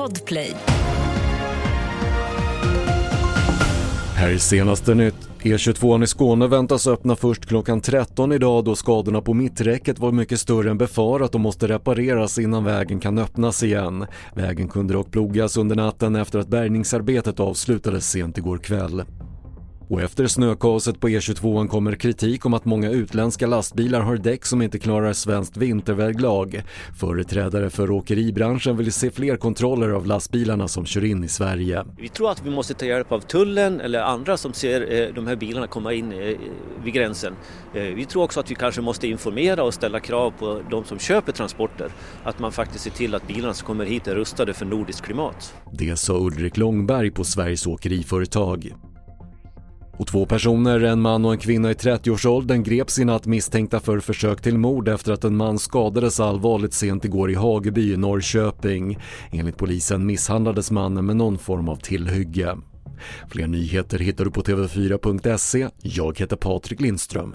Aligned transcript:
Podplay. 0.00 0.54
Här 4.14 4.30
är 4.30 4.38
senaste 4.38 4.94
nytt. 4.94 5.28
E22 5.42 6.04
i 6.04 6.06
Skåne 6.06 6.46
väntas 6.46 6.86
öppna 6.86 7.16
först 7.16 7.46
klockan 7.46 7.80
13 7.80 8.32
idag 8.32 8.64
då 8.64 8.76
skadorna 8.76 9.20
på 9.20 9.34
mitträcket 9.34 9.98
var 9.98 10.12
mycket 10.12 10.40
större 10.40 10.70
än 10.70 10.78
befarat 10.78 11.34
och 11.34 11.40
måste 11.40 11.68
repareras 11.68 12.38
innan 12.38 12.64
vägen 12.64 13.00
kan 13.00 13.18
öppnas 13.18 13.62
igen. 13.62 14.06
Vägen 14.34 14.68
kunde 14.68 14.94
dock 14.94 15.10
plogas 15.10 15.56
under 15.56 15.76
natten 15.76 16.16
efter 16.16 16.38
att 16.38 16.48
bärgningsarbetet 16.48 17.40
avslutades 17.40 18.10
sent 18.10 18.38
igår 18.38 18.58
kväll. 18.58 19.04
Och 19.90 20.00
efter 20.00 20.26
snökaoset 20.26 21.00
på 21.00 21.08
E22 21.08 21.68
kommer 21.68 21.94
kritik 21.94 22.46
om 22.46 22.54
att 22.54 22.64
många 22.64 22.90
utländska 22.90 23.46
lastbilar 23.46 24.00
har 24.00 24.16
däck 24.16 24.44
som 24.44 24.62
inte 24.62 24.78
klarar 24.78 25.12
svenskt 25.12 25.56
vinterväglag. 25.56 26.62
Företrädare 27.00 27.70
för 27.70 27.90
åkeribranschen 27.90 28.76
vill 28.76 28.92
se 28.92 29.10
fler 29.10 29.36
kontroller 29.36 29.88
av 29.88 30.06
lastbilarna 30.06 30.68
som 30.68 30.86
kör 30.86 31.04
in 31.04 31.24
i 31.24 31.28
Sverige. 31.28 31.84
Vi 31.98 32.08
tror 32.08 32.30
att 32.30 32.46
vi 32.46 32.50
måste 32.50 32.74
ta 32.74 32.86
hjälp 32.86 33.12
av 33.12 33.20
tullen 33.20 33.80
eller 33.80 34.00
andra 34.02 34.36
som 34.36 34.52
ser 34.52 34.92
eh, 34.92 35.14
de 35.14 35.26
här 35.26 35.36
bilarna 35.36 35.66
komma 35.66 35.92
in 35.92 36.12
eh, 36.12 36.36
vid 36.84 36.94
gränsen. 36.94 37.34
Eh, 37.74 37.82
vi 37.82 38.04
tror 38.04 38.22
också 38.22 38.40
att 38.40 38.50
vi 38.50 38.54
kanske 38.54 38.80
måste 38.80 39.08
informera 39.08 39.62
och 39.62 39.74
ställa 39.74 40.00
krav 40.00 40.30
på 40.30 40.60
de 40.70 40.84
som 40.84 40.98
köper 40.98 41.32
transporter. 41.32 41.88
Att 42.24 42.38
man 42.38 42.52
faktiskt 42.52 42.84
ser 42.84 42.90
till 42.90 43.14
att 43.14 43.26
bilarna 43.26 43.54
som 43.54 43.66
kommer 43.66 43.84
hit 43.84 44.08
är 44.08 44.14
rustade 44.14 44.54
för 44.54 44.66
nordiskt 44.66 45.02
klimat. 45.02 45.54
Det 45.72 45.96
sa 45.96 46.14
Ulrik 46.14 46.56
Långberg 46.56 47.10
på 47.10 47.24
Sveriges 47.24 47.66
Åkeriföretag. 47.66 48.74
Och 50.00 50.06
två 50.06 50.26
personer, 50.26 50.80
en 50.80 51.00
man 51.00 51.24
och 51.24 51.32
en 51.32 51.38
kvinna 51.38 51.70
i 51.70 51.74
30-årsåldern 51.74 52.62
greps 52.62 52.98
i 52.98 53.04
natt 53.04 53.26
misstänkta 53.26 53.80
för 53.80 54.00
försök 54.00 54.42
till 54.42 54.58
mord 54.58 54.88
efter 54.88 55.12
att 55.12 55.24
en 55.24 55.36
man 55.36 55.58
skadades 55.58 56.20
allvarligt 56.20 56.74
sent 56.74 57.04
igår 57.04 57.30
i 57.30 57.34
Hageby 57.34 57.92
i 57.92 57.96
Norrköping. 57.96 58.98
Enligt 59.30 59.56
polisen 59.56 60.06
misshandlades 60.06 60.70
mannen 60.70 61.06
med 61.06 61.16
någon 61.16 61.38
form 61.38 61.68
av 61.68 61.76
tillhygge. 61.76 62.56
Fler 63.30 63.46
nyheter 63.46 63.98
hittar 63.98 64.24
du 64.24 64.30
på 64.30 64.42
TV4.se. 64.42 65.68
Jag 65.82 66.18
heter 66.18 66.36
Patrik 66.36 66.80
Lindström. 66.80 67.34